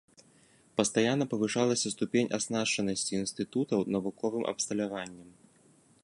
[0.79, 5.29] Пастаянна павышалася ступень аснашчанасці інстытутаў навуковым абсталяваннем.